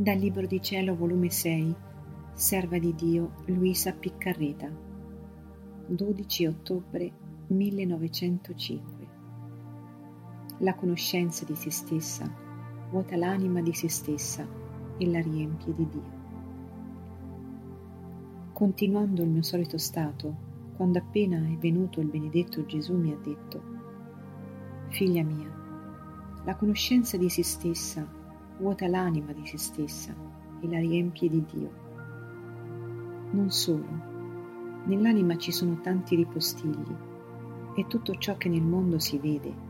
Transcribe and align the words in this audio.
Dal 0.00 0.16
Libro 0.16 0.46
di 0.46 0.62
Cielo, 0.62 0.94
volume 0.94 1.28
6, 1.28 1.74
Serva 2.32 2.78
di 2.78 2.94
Dio 2.94 3.32
Luisa 3.46 3.92
Piccarreta, 3.92 4.70
12 5.88 6.46
ottobre 6.46 7.12
1905. 7.48 9.08
La 10.58 10.76
conoscenza 10.76 11.44
di 11.44 11.56
se 11.56 11.72
stessa 11.72 12.32
vuota 12.92 13.16
l'anima 13.16 13.60
di 13.60 13.74
se 13.74 13.88
stessa 13.88 14.46
e 14.98 15.10
la 15.10 15.20
riempie 15.20 15.74
di 15.74 15.88
Dio. 15.88 16.12
Continuando 18.52 19.24
il 19.24 19.30
mio 19.30 19.42
solito 19.42 19.78
stato, 19.78 20.32
quando 20.76 21.00
appena 21.00 21.38
è 21.38 21.56
venuto 21.56 21.98
il 21.98 22.06
benedetto 22.06 22.64
Gesù 22.66 22.94
mi 22.96 23.10
ha 23.10 23.16
detto, 23.16 23.62
Figlia 24.90 25.24
mia, 25.24 25.52
la 26.44 26.54
conoscenza 26.54 27.16
di 27.16 27.28
se 27.28 27.42
stessa 27.42 28.17
vuota 28.58 28.88
l'anima 28.88 29.32
di 29.32 29.46
se 29.46 29.56
stessa 29.56 30.14
e 30.60 30.68
la 30.68 30.78
riempie 30.78 31.28
di 31.28 31.44
Dio. 31.50 31.70
Non 33.30 33.50
solo, 33.50 33.86
nell'anima 34.84 35.36
ci 35.36 35.52
sono 35.52 35.80
tanti 35.80 36.16
ripostigli 36.16 36.94
e 37.74 37.86
tutto 37.86 38.14
ciò 38.16 38.36
che 38.36 38.48
nel 38.48 38.62
mondo 38.62 38.98
si 38.98 39.18
vede, 39.18 39.66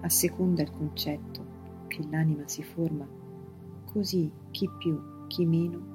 a 0.00 0.08
seconda 0.08 0.62
il 0.62 0.70
concetto 0.70 1.52
che 1.86 2.06
l'anima 2.10 2.46
si 2.46 2.62
forma, 2.62 3.06
così 3.92 4.30
chi 4.50 4.70
più, 4.78 5.26
chi 5.26 5.44
meno, 5.44 5.92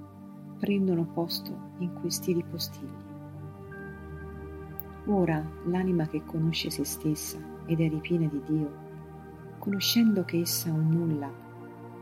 prendono 0.60 1.06
posto 1.06 1.72
in 1.80 1.94
questi 1.94 2.34
ripostigli. 2.34 3.08
Ora 5.06 5.44
l'anima 5.66 6.08
che 6.08 6.24
conosce 6.24 6.70
se 6.70 6.86
stessa 6.86 7.40
ed 7.66 7.80
è 7.80 7.90
ripiena 7.90 8.28
di 8.28 8.42
Dio, 8.46 8.72
conoscendo 9.58 10.24
che 10.24 10.42
essa 10.42 10.72
un 10.72 10.90
nulla 10.90 11.48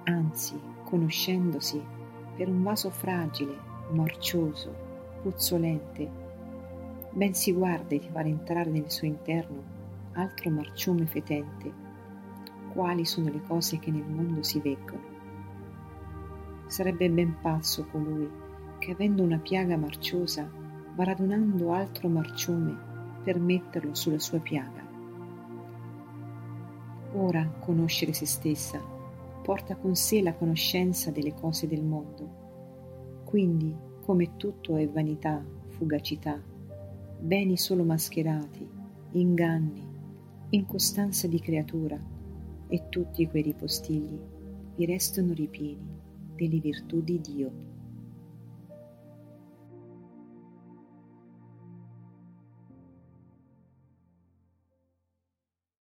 anzi, 0.07 0.59
conoscendosi 0.83 1.81
per 2.35 2.47
un 2.47 2.63
vaso 2.63 2.89
fragile, 2.89 3.57
marcioso, 3.91 4.73
puzzolente, 5.21 6.09
ben 7.11 7.33
si 7.33 7.51
guarda 7.51 7.95
di 7.95 8.07
far 8.11 8.25
entrare 8.25 8.69
nel 8.69 8.89
suo 8.89 9.07
interno 9.07 9.75
altro 10.13 10.49
marciume 10.49 11.05
fetente, 11.05 11.71
quali 12.73 13.05
sono 13.05 13.29
le 13.29 13.41
cose 13.43 13.79
che 13.79 13.91
nel 13.91 14.05
mondo 14.05 14.43
si 14.43 14.59
veggono. 14.59 15.15
Sarebbe 16.67 17.09
ben 17.09 17.35
pazzo 17.39 17.85
colui 17.85 18.29
che 18.79 18.91
avendo 18.91 19.23
una 19.23 19.37
piaga 19.37 19.77
marciosa 19.77 20.49
va 20.95 21.03
radunando 21.03 21.73
altro 21.73 22.07
marciume 22.07 22.75
per 23.23 23.39
metterlo 23.39 23.93
sulla 23.93 24.19
sua 24.19 24.39
piaga. 24.39 24.85
Ora 27.13 27.47
conoscere 27.59 28.13
se 28.13 28.25
stessa 28.25 28.95
porta 29.47 29.77
con 29.77 29.95
sé 29.95 30.21
la 30.21 30.33
conoscenza 30.33 31.09
delle 31.09 31.33
cose 31.33 31.69
del 31.69 31.81
mondo. 31.81 33.21
Quindi, 33.23 33.73
come 34.03 34.35
tutto 34.35 34.75
è 34.75 34.85
vanità, 34.89 35.41
fugacità, 35.69 36.37
beni 37.17 37.55
solo 37.55 37.85
mascherati, 37.85 38.69
inganni, 39.11 39.81
incostanza 40.49 41.27
di 41.27 41.39
creatura, 41.39 41.97
e 42.67 42.89
tutti 42.89 43.25
quei 43.29 43.43
ripostigli 43.43 44.19
vi 44.75 44.85
restano 44.85 45.31
ripieni 45.31 45.97
delle 46.35 46.59
virtù 46.59 47.01
di 47.01 47.21
Dio. 47.21 47.51